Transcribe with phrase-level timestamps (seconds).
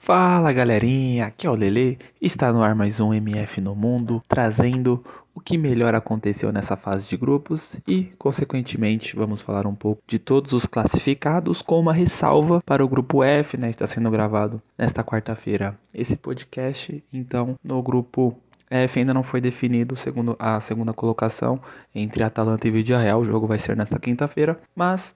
[0.00, 1.98] Fala galerinha, aqui é o Lele.
[2.18, 5.04] Está no ar mais um MF no Mundo, trazendo
[5.34, 10.18] o que melhor aconteceu nessa fase de grupos e, consequentemente, vamos falar um pouco de
[10.18, 13.70] todos os classificados com uma ressalva para o grupo F, né?
[13.70, 18.36] Está sendo gravado nesta quarta-feira esse podcast, então no grupo
[18.70, 21.60] F ainda não foi definido segundo a segunda colocação
[21.94, 23.20] entre Atalanta e Vidia Real.
[23.20, 25.14] O jogo vai ser nesta quinta-feira, mas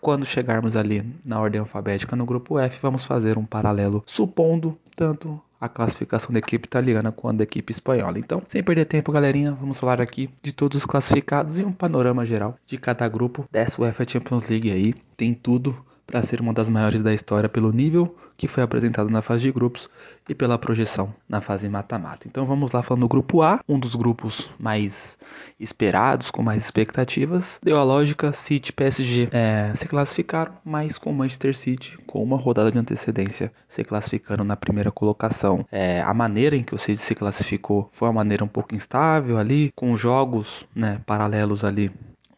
[0.00, 5.40] quando chegarmos ali na ordem alfabética no grupo F, vamos fazer um paralelo supondo tanto
[5.60, 8.18] a classificação da equipe italiana quanto da equipe espanhola.
[8.18, 12.24] Então, sem perder tempo, galerinha, vamos falar aqui de todos os classificados e um panorama
[12.24, 14.94] geral de cada grupo dessa UEFA Champions League aí.
[15.16, 15.76] Tem tudo
[16.08, 19.52] para ser uma das maiores da história pelo nível que foi apresentado na fase de
[19.52, 19.90] grupos
[20.28, 22.26] e pela projeção na fase mata-mata.
[22.26, 25.18] Então vamos lá falando do grupo A, um dos grupos mais
[25.58, 27.60] esperados, com mais expectativas.
[27.62, 32.36] Deu a lógica, City e PSG é, se classificaram, mas com Manchester City, com uma
[32.36, 35.66] rodada de antecedência, se classificando na primeira colocação.
[35.70, 39.36] É, a maneira em que o City se classificou foi uma maneira um pouco instável
[39.36, 41.90] ali, com jogos né, paralelos ali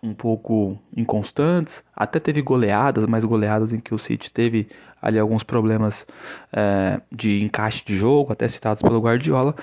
[0.02, 1.84] um pouco inconstantes.
[1.94, 4.68] Até teve goleadas, mas goleadas em que o City teve
[5.00, 6.06] ali alguns problemas
[6.52, 9.54] é, de encaixe de jogo, até citados pelo Guardiola.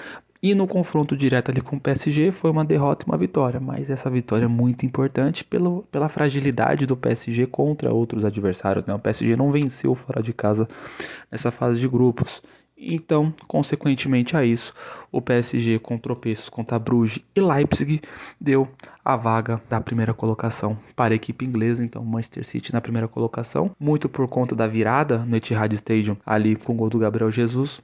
[0.41, 3.89] E no confronto direto ali com o PSG foi uma derrota e uma vitória, mas
[3.89, 8.85] essa vitória é muito importante pelo, pela fragilidade do PSG contra outros adversários.
[8.85, 8.94] Né?
[8.94, 10.67] O PSG não venceu fora de casa
[11.31, 12.41] nessa fase de grupos.
[12.78, 14.72] Então, consequentemente a isso,
[15.11, 18.02] o PSG com tropeços contra Bruges e Leipzig
[18.39, 18.69] deu
[19.03, 23.75] a vaga da primeira colocação para a equipe inglesa, então Manchester City na primeira colocação,
[23.80, 27.81] muito por conta da virada no Etihad Stadium ali com o gol do Gabriel Jesus,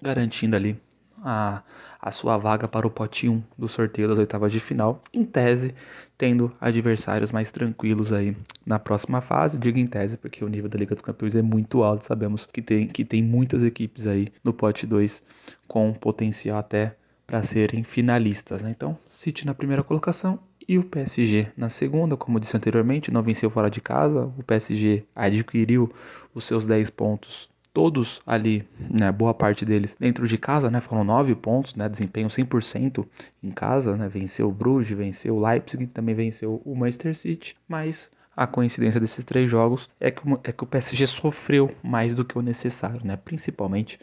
[0.00, 0.80] garantindo ali
[1.22, 1.62] a,
[2.00, 5.74] a sua vaga para o potinho do sorteio das oitavas de final, em tese
[6.18, 9.58] tendo adversários mais tranquilos aí na próxima fase.
[9.58, 12.62] Digo em tese porque o nível da Liga dos Campeões é muito alto, sabemos que
[12.62, 15.22] tem, que tem muitas equipes aí no pote 2
[15.66, 16.96] com potencial até
[17.26, 18.62] para serem finalistas.
[18.62, 18.70] Né?
[18.70, 20.38] Então, City na primeira colocação
[20.68, 24.32] e o PSG na segunda, como disse anteriormente, não venceu fora de casa.
[24.38, 25.92] O PSG adquiriu
[26.34, 31.04] os seus 10 pontos todos ali, né, boa parte deles dentro de casa, né, foram
[31.04, 33.06] nove pontos, né, desempenho 100%
[33.42, 38.10] em casa, né, venceu o Bruges, venceu o Leipzig, também venceu o Manchester City, mas
[38.34, 42.38] a coincidência desses três jogos é que, é que o PSG sofreu mais do que
[42.38, 44.00] o necessário, né, principalmente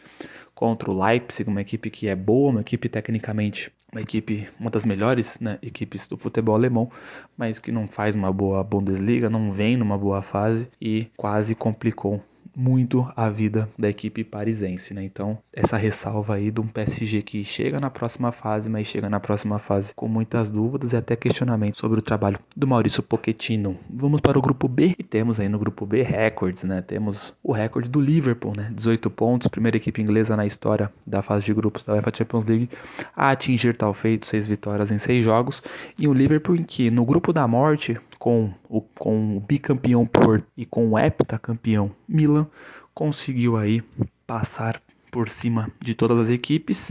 [0.54, 4.84] contra o Leipzig, uma equipe que é boa, uma equipe tecnicamente uma equipe, uma das
[4.84, 6.90] melhores né, equipes do futebol alemão,
[7.36, 12.20] mas que não faz uma boa Bundesliga, não vem numa boa fase e quase complicou
[12.54, 15.02] muito a vida da equipe parisense, né?
[15.02, 19.20] Então, essa ressalva aí de um PSG que chega na próxima fase, mas chega na
[19.20, 23.76] próxima fase com muitas dúvidas e até questionamentos sobre o trabalho do Maurício Pochettino.
[23.90, 26.82] Vamos para o grupo B e temos aí no grupo B recordes, né?
[26.82, 28.72] Temos o recorde do Liverpool, né?
[28.74, 32.70] 18 pontos, primeira equipe inglesa na história da fase de grupos da UEFA Champions League
[33.16, 35.62] a atingir tal feito, seis vitórias em seis jogos,
[35.98, 40.64] e o Liverpool que no grupo da morte com o, com o bicampeão Porto e
[40.64, 42.46] com o heptacampeão Milan,
[42.94, 43.82] conseguiu aí
[44.26, 44.80] passar
[45.10, 46.90] por cima de todas as equipes,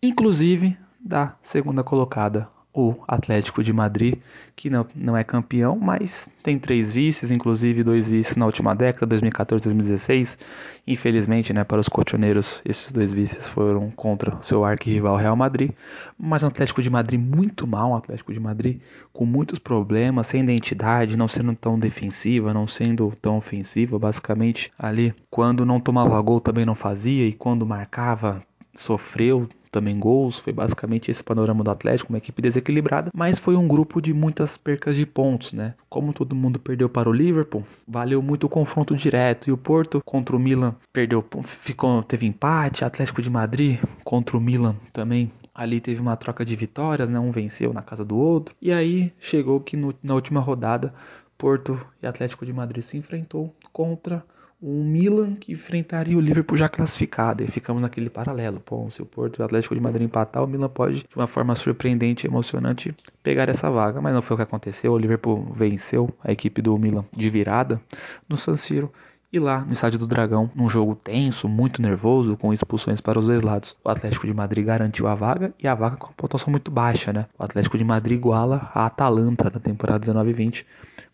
[0.00, 4.18] inclusive da segunda colocada, o Atlético de Madrid,
[4.54, 9.06] que não, não é campeão, mas tem três vices, inclusive dois vices na última década,
[9.06, 10.38] 2014 e 2016.
[10.86, 15.72] Infelizmente, né, para os cotoneiros, esses dois vices foram contra o seu arquirrival Real Madrid.
[16.18, 18.80] Mas um Atlético de Madrid muito mal, um Atlético de Madrid
[19.12, 25.12] com muitos problemas, sem identidade, não sendo tão defensiva, não sendo tão ofensiva, basicamente ali.
[25.28, 28.42] Quando não tomava gol também não fazia, e quando marcava
[28.74, 30.38] sofreu também gols.
[30.38, 34.56] Foi basicamente esse panorama do Atlético, uma equipe desequilibrada, mas foi um grupo de muitas
[34.56, 35.74] percas de pontos, né?
[35.88, 40.02] Como todo mundo perdeu para o Liverpool, valeu muito o confronto direto e o Porto
[40.04, 45.78] contra o Milan perdeu, ficou, teve empate, Atlético de Madrid contra o Milan também Ali
[45.80, 47.18] teve uma troca de vitórias, né?
[47.18, 48.54] um venceu na casa do outro.
[48.62, 50.94] E aí chegou que no, na última rodada,
[51.36, 54.24] Porto e Atlético de Madrid se enfrentou contra
[54.62, 57.42] o Milan que enfrentaria o Liverpool já classificado.
[57.42, 58.60] E ficamos naquele paralelo.
[58.60, 61.26] Pô, se o Porto e o Atlético de Madrid empatar, o Milan pode, de uma
[61.26, 64.00] forma surpreendente e emocionante, pegar essa vaga.
[64.00, 64.92] Mas não foi o que aconteceu.
[64.92, 67.80] O Liverpool venceu a equipe do Milan de virada
[68.28, 68.92] no San Siro
[69.32, 73.26] E lá no estádio do Dragão, num jogo tenso, muito nervoso, com expulsões para os
[73.26, 76.68] dois lados, o Atlético de Madrid garantiu a vaga e a vaga com pontuação muito
[76.68, 77.26] baixa, né?
[77.38, 80.64] O Atlético de Madrid iguala a Atalanta da temporada 19-20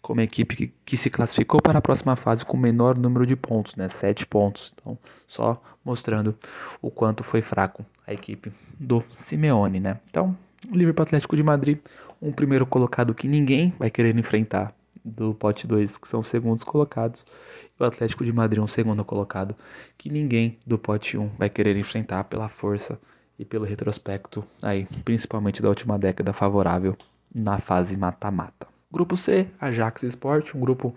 [0.00, 3.36] como equipe que, que, se classificou para a próxima fase com o menor número de
[3.36, 3.88] pontos, né?
[3.90, 4.72] Sete pontos.
[4.74, 4.96] Então,
[5.26, 6.34] só mostrando
[6.80, 9.98] o quanto foi fraco a equipe do Simeone, né?
[10.08, 10.34] Então,
[10.70, 11.78] o Liverpool Atlético de Madrid,
[12.22, 14.72] um primeiro colocado que ninguém vai querer enfrentar
[15.06, 17.24] do pote 2, que são os segundos colocados,
[17.78, 19.54] e o Atlético de Madrid, um segundo colocado,
[19.96, 22.98] que ninguém do pote 1 um vai querer enfrentar pela força
[23.38, 26.96] e pelo retrospecto, aí, principalmente da última década favorável
[27.32, 28.66] na fase mata-mata.
[28.90, 30.94] Grupo C, Ajax Sport, um grupo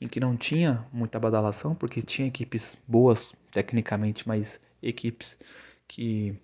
[0.00, 5.38] em que não tinha muita badalação, porque tinha equipes boas tecnicamente, mas equipes
[5.86, 6.36] que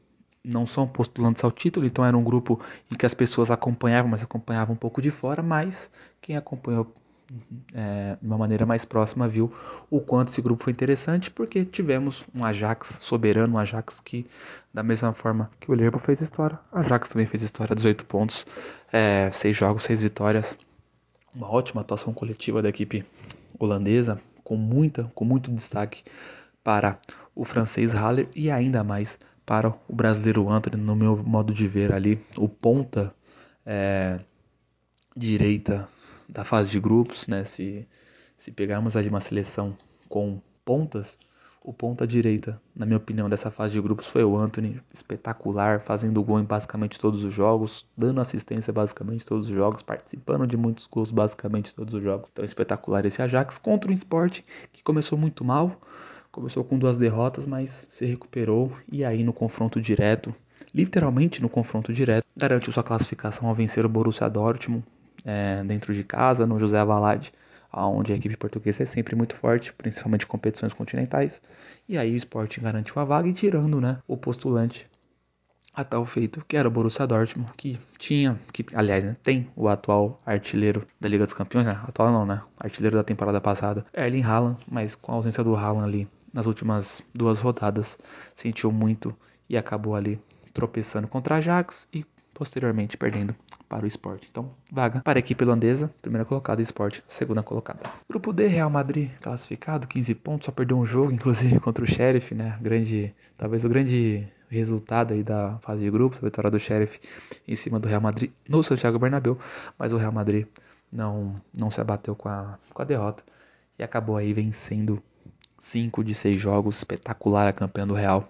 [0.45, 4.23] não são postulantes ao título, então era um grupo em que as pessoas acompanhavam, mas
[4.23, 5.91] acompanhavam um pouco de fora, mas
[6.21, 6.93] quem acompanhou
[7.75, 9.53] é, de uma maneira mais próxima viu
[9.91, 14.27] o quanto esse grupo foi interessante, porque tivemos um Ajax soberano, um Ajax que,
[14.73, 18.47] da mesma forma que o Liverpool fez história, o Ajax também fez história, 18 pontos,
[18.93, 20.57] é, 6 jogos, 6 vitórias,
[21.35, 23.05] uma ótima atuação coletiva da equipe
[23.59, 26.03] holandesa, com, muita, com muito destaque
[26.65, 26.99] para
[27.35, 31.93] o francês Haller e ainda mais para o brasileiro Anthony, no meu modo de ver
[31.93, 33.15] ali, o ponta
[33.65, 34.21] é,
[35.17, 35.89] direita
[36.29, 37.45] da fase de grupos, né?
[37.45, 37.87] Se,
[38.37, 39.77] se pegarmos ali uma seleção
[40.09, 41.19] com pontas,
[41.63, 46.23] o ponta direita, na minha opinião, dessa fase de grupos foi o Anthony, espetacular, fazendo
[46.23, 50.87] gol em basicamente todos os jogos, dando assistência basicamente todos os jogos, participando de muitos
[50.87, 52.29] gols basicamente todos os jogos.
[52.33, 55.79] Então espetacular esse Ajax contra um esporte que começou muito mal,
[56.31, 60.35] Começou com duas derrotas, mas se recuperou e aí no confronto direto,
[60.75, 64.85] literalmente no confronto direto, garantiu sua classificação ao vencer o Borussia Dortmund
[65.29, 67.31] é, dentro de casa, no José Avalade,
[67.71, 71.43] onde a equipe portuguesa é sempre muito forte, principalmente em competições continentais.
[71.87, 74.87] E aí o Sporting garantiu a vaga e tirando né, o postulante
[75.75, 79.69] a tal feito, que era o Borussia Dortmund, que tinha, que aliás né, tem o
[79.69, 84.23] atual artilheiro da Liga dos Campeões, né, atual não, né, artilheiro da temporada passada, Erling
[84.23, 87.99] Haaland, mas com a ausência do Haaland ali nas últimas duas rodadas.
[88.35, 89.15] Sentiu muito
[89.49, 90.19] e acabou ali
[90.55, 92.05] tropeçando contra a Ajax e
[92.35, 93.35] posteriormente perdendo
[93.69, 94.25] para o Sport.
[94.31, 97.81] Então, vaga para a equipe holandesa, primeira colocada, e Sport, segunda colocada.
[98.09, 102.35] Grupo D, Real Madrid classificado, 15 pontos, só perdeu um jogo, inclusive contra o Sheriff,
[102.35, 102.59] né?
[102.61, 106.99] Grande, talvez o grande resultado aí da fase de grupos, a vitória do Sheriff
[107.47, 109.39] em cima do Real Madrid no Santiago Bernabéu,
[109.79, 110.47] mas o Real Madrid
[110.91, 113.23] não, não se abateu com a, com a derrota
[113.79, 115.03] e acabou aí vencendo
[115.61, 118.29] 5 de 6 jogos, espetacular a campanha do Real.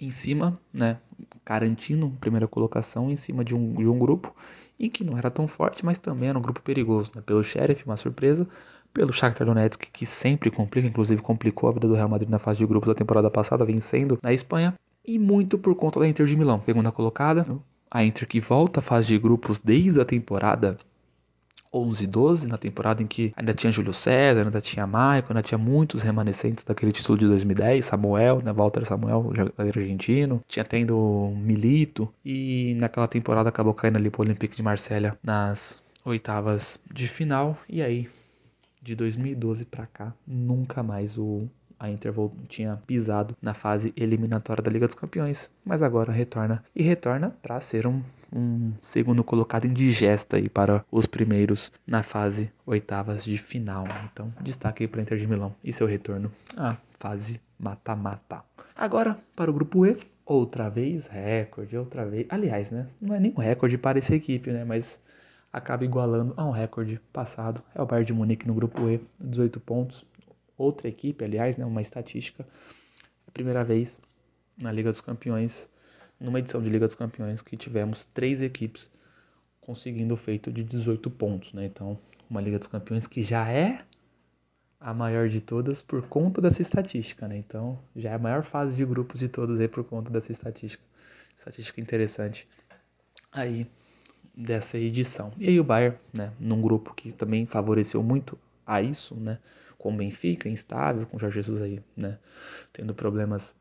[0.00, 0.98] Em cima, né,
[1.44, 4.34] garantindo primeira colocação em cima de um, de um grupo
[4.78, 7.10] em que não era tão forte, mas também era um grupo perigoso.
[7.14, 7.22] Né?
[7.24, 8.46] Pelo Sheriff, uma surpresa.
[8.94, 12.58] Pelo Shakhtar Donetsk, que sempre complica, inclusive complicou a vida do Real Madrid na fase
[12.58, 14.74] de grupos da temporada passada, vencendo na Espanha.
[15.04, 17.46] E muito por conta da Inter de Milão, segunda colocada.
[17.90, 20.78] A Inter que volta à fase de grupos desde a temporada
[21.72, 25.58] 11 12, na temporada em que ainda tinha Júlio César, ainda tinha Maicon, ainda tinha
[25.58, 32.74] muitos remanescentes daquele título de 2010, Samuel, né, Walter Samuel, argentino, tinha tendo Milito, e
[32.78, 38.08] naquela temporada acabou caindo ali pro Olympique de Marselha nas oitavas de final, e aí
[38.80, 41.46] de 2012 para cá, nunca mais o
[41.78, 42.12] a Inter
[42.48, 47.60] tinha pisado na fase eliminatória da Liga dos Campeões, mas agora retorna e retorna para
[47.60, 48.02] ser um,
[48.32, 53.86] um segundo colocado indigesta aí para os primeiros na fase oitavas de final.
[54.12, 58.42] Então, destaque aí para Inter de Milão e seu retorno à fase mata-mata.
[58.74, 62.26] Agora para o grupo E, outra vez recorde, outra vez.
[62.28, 62.86] Aliás, né?
[63.00, 64.64] Não é nem um recorde para essa equipe, né?
[64.64, 64.98] Mas
[65.52, 67.62] acaba igualando a um recorde passado.
[67.74, 70.04] É o Bayern de Munique no grupo E, 18 pontos,
[70.58, 72.42] outra equipe, aliás, né, uma estatística.
[72.42, 74.00] É a primeira vez
[74.60, 75.68] na Liga dos Campeões,
[76.20, 78.90] numa edição de Liga dos Campeões, que tivemos três equipes
[79.60, 81.52] conseguindo o feito de 18 pontos.
[81.52, 81.66] Né?
[81.66, 81.98] Então,
[82.28, 83.84] uma Liga dos Campeões que já é
[84.80, 87.28] a maior de todas por conta dessa estatística.
[87.28, 87.38] Né?
[87.38, 90.82] Então, já é a maior fase de grupos de todas aí por conta dessa estatística.
[91.36, 92.48] Estatística interessante
[93.32, 93.66] aí
[94.36, 95.32] dessa edição.
[95.38, 99.38] E aí o Bayern, né, num grupo que também favoreceu muito a isso, né?
[99.78, 102.18] Com o Benfica, instável, com o Jorge Jesus aí, né?
[102.72, 103.54] Tendo problemas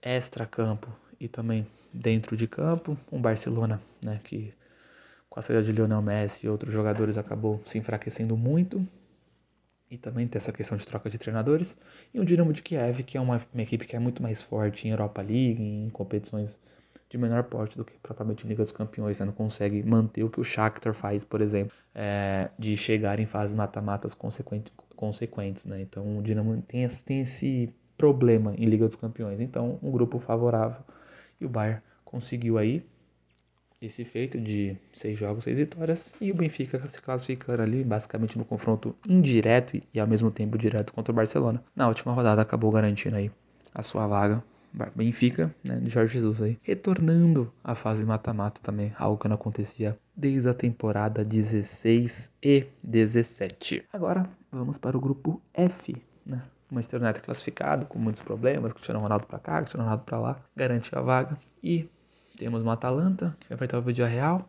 [0.00, 0.88] extra-campo
[1.20, 2.96] e também dentro de campo.
[3.10, 4.20] Um Barcelona, né?
[4.22, 4.54] Que
[5.28, 8.86] com a saída de Lionel Messi e outros jogadores acabou se enfraquecendo muito.
[9.90, 11.76] E também tem essa questão de troca de treinadores.
[12.14, 14.86] E o Dinamo de Kiev, que é uma, uma equipe que é muito mais forte
[14.86, 16.60] em Europa League, em competições
[17.08, 19.26] de menor porte do que propriamente Liga dos Campeões, né?
[19.26, 23.54] não consegue manter o que o Shakhtar faz, por exemplo, é, de chegar em fases
[23.54, 24.14] mata-matas
[24.96, 25.80] consequentes, né?
[25.80, 29.40] Então o Dinamo tem, tem esse problema em Liga dos Campeões.
[29.40, 30.82] Então um grupo favorável
[31.40, 32.84] e o Bayern conseguiu aí
[33.80, 38.44] esse feito de seis jogos, seis vitórias e o Benfica se classificando ali basicamente no
[38.44, 41.62] confronto indireto e ao mesmo tempo direto contra o Barcelona.
[41.74, 43.30] Na última rodada acabou garantindo aí
[43.74, 44.42] a sua vaga.
[44.94, 49.98] Benfica, né, de Jorge Jesus aí, retornando à fase mata-mata também, algo que não acontecia
[50.16, 53.84] desde a temporada 16 e 17.
[53.92, 55.94] Agora vamos para o grupo F,
[56.24, 56.42] né?
[56.70, 60.98] Manchester United classificado com muitos problemas, Cristiano Ronaldo para cá, Cristiano Ronaldo para lá, garantiu
[60.98, 61.88] a vaga e
[62.36, 64.48] temos uma Atalanta, que vai enfrentar o Vídeo Real.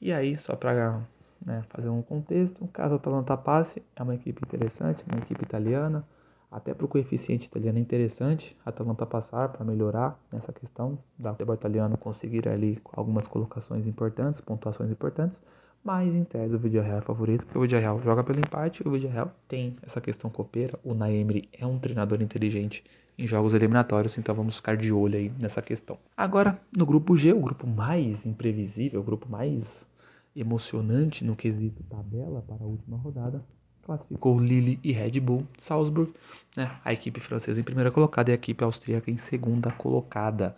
[0.00, 1.00] E aí, só para
[1.44, 6.04] né, fazer um contexto, caso a Atalanta passe, é uma equipe interessante, uma equipe italiana.
[6.50, 11.32] Até para o coeficiente italiano é interessante a Atalanta passar para melhorar nessa questão da
[11.32, 15.40] futebol italiano conseguir ali algumas colocações importantes, pontuações importantes.
[15.82, 19.32] Mas em tese o Villarreal é favorito, porque o Villarreal joga pelo empate, o Villarreal
[19.46, 22.82] tem essa questão copeira, o Naemri é um treinador inteligente
[23.18, 25.98] em jogos eliminatórios, então vamos ficar de olho aí nessa questão.
[26.16, 29.86] Agora, no grupo G, o grupo mais imprevisível, o grupo mais
[30.34, 33.42] emocionante no quesito tabela para a última rodada,
[33.86, 36.12] classificou Lille e Red Bull Salzburg,
[36.56, 36.76] né?
[36.84, 40.56] a equipe francesa em primeira colocada e a equipe austríaca em segunda colocada.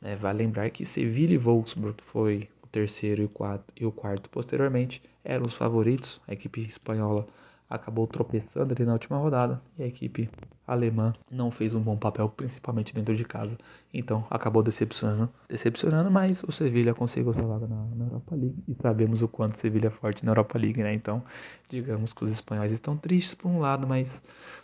[0.00, 0.14] Né?
[0.14, 4.28] Vale lembrar que Sevilla e Wolfsburg foi o terceiro e o quarto, e o quarto
[4.28, 7.26] posteriormente eram os favoritos, a equipe espanhola
[7.68, 10.30] acabou tropeçando ali na última rodada e a equipe
[10.66, 13.58] alemã não fez um bom papel, principalmente dentro de casa.
[13.92, 18.74] Então acabou decepcionando, decepcionando, mas o Sevilha conseguiu sua vaga na, na, Europa League e
[18.74, 20.92] sabemos o quanto o Sevilha é forte na Europa League, né?
[20.94, 21.22] Então,
[21.68, 24.20] digamos que os espanhóis estão tristes por um lado, mas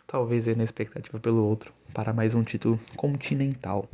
[0.07, 3.89] talvez aí na expectativa pelo outro para mais um título continental.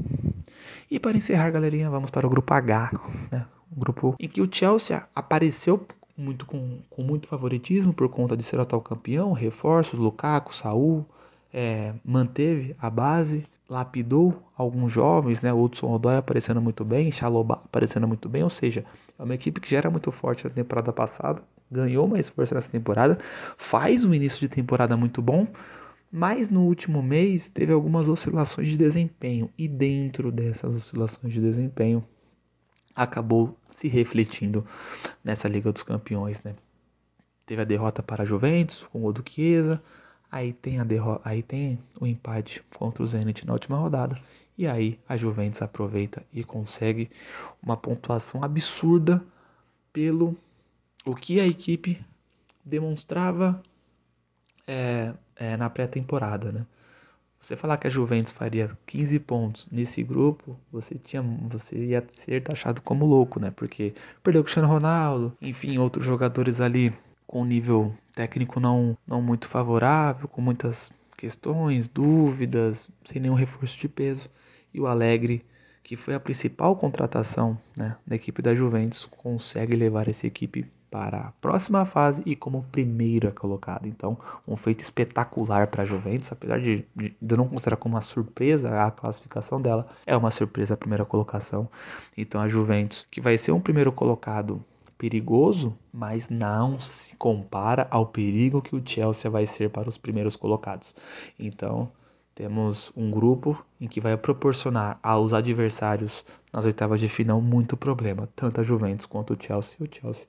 [0.91, 2.91] E para encerrar, galerinha, vamos para o grupo H,
[3.31, 3.47] né?
[3.71, 5.87] O grupo em que o Chelsea apareceu
[6.19, 11.07] muito com, com muito favoritismo por conta de ser atual campeão, reforços, Lukaku, Saul,
[11.55, 15.53] é, manteve a base, lapidou alguns jovens, né?
[15.53, 18.85] Hudson Odoi aparecendo muito bem, Chalobah aparecendo muito bem, ou seja,
[19.19, 22.69] é uma equipe que já era muito forte na temporada passada, ganhou mais força nessa
[22.69, 23.19] temporada,
[23.57, 25.47] faz um início de temporada muito bom,
[26.11, 32.03] mas no último mês teve algumas oscilações de desempenho e dentro dessas oscilações de desempenho
[32.97, 34.67] acabou se refletindo
[35.23, 36.55] nessa Liga dos Campeões, né?
[37.47, 39.83] Teve a derrota para a Juventus com o do Chiesa,
[40.31, 44.21] aí tem a derrota, aí tem o empate contra o Zenit na última rodada
[44.59, 47.11] e aí a Juventus aproveita e consegue
[47.63, 49.23] uma pontuação absurda
[49.93, 50.37] pelo
[51.07, 52.05] o que a equipe
[52.65, 53.63] demonstrava
[54.67, 56.67] é, é, na pré-temporada, né?
[57.41, 62.43] Você falar que a Juventus faria 15 pontos nesse grupo, você tinha, você ia ser
[62.43, 63.51] taxado como louco, né?
[63.51, 66.93] Porque perdeu o Cristiano Ronaldo, enfim, outros jogadores ali
[67.27, 73.89] com nível técnico não, não muito favorável, com muitas questões, dúvidas, sem nenhum reforço de
[73.89, 74.29] peso.
[74.73, 75.45] E o Alegre,
[75.83, 81.19] que foi a principal contratação né, da equipe da Juventus, consegue levar essa equipe para
[81.19, 83.87] a próxima fase e como primeira colocada.
[83.87, 88.01] Então, um feito espetacular para a Juventus, apesar de, de, de não considerar como uma
[88.01, 91.69] surpresa a classificação dela, é uma surpresa a primeira colocação.
[92.17, 94.65] Então, a Juventus, que vai ser um primeiro colocado
[94.97, 100.35] perigoso, mas não se compara ao perigo que o Chelsea vai ser para os primeiros
[100.35, 100.95] colocados.
[101.39, 101.91] Então,
[102.35, 108.29] temos um grupo em que vai proporcionar aos adversários nas oitavas de final muito problema,
[108.35, 109.77] tanto a Juventus quanto o Chelsea.
[109.81, 110.27] O Chelsea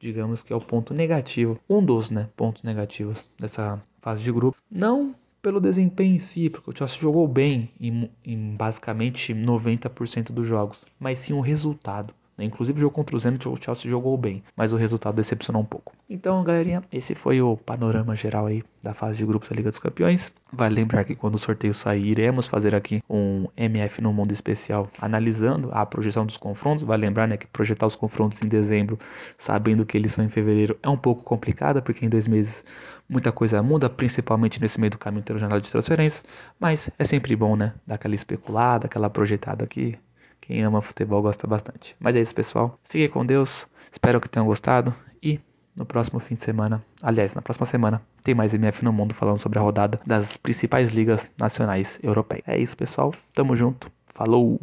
[0.00, 4.56] digamos que é o ponto negativo, um dos né, pontos negativos dessa fase de grupo.
[4.70, 10.46] Não pelo desempenho em si, porque o Chelsea jogou bem em, em basicamente 90% dos
[10.46, 12.14] jogos, mas sim o resultado.
[12.40, 12.46] Né?
[12.46, 15.64] Inclusive o jogo contra o Zenit, o Chelsea jogou bem, mas o resultado decepcionou um
[15.64, 15.92] pouco.
[16.08, 19.78] Então, galerinha, esse foi o panorama geral aí da fase de grupos da Liga dos
[19.78, 20.32] Campeões.
[20.50, 24.88] Vale lembrar que quando o sorteio sair, iremos fazer aqui um MF no mundo especial
[24.98, 26.82] analisando a projeção dos confrontos.
[26.82, 28.98] Vale lembrar né, que projetar os confrontos em dezembro,
[29.36, 32.64] sabendo que eles são em fevereiro, é um pouco complicado, porque em dois meses
[33.08, 36.24] muita coisa muda, principalmente nesse meio do caminho ter janela de transferências,
[36.58, 39.98] mas é sempre bom, né, dar aquela especulada, aquela projetada aqui,
[40.40, 41.96] quem ama futebol gosta bastante.
[42.00, 42.78] Mas é isso, pessoal.
[42.84, 43.68] Fiquem com Deus.
[43.92, 44.94] Espero que tenham gostado.
[45.22, 45.40] E
[45.74, 49.38] no próximo fim de semana, aliás, na próxima semana, tem mais MF no Mundo falando
[49.38, 52.44] sobre a rodada das principais ligas nacionais europeias.
[52.46, 53.14] É isso, pessoal.
[53.34, 53.90] Tamo junto.
[54.06, 54.60] Falou!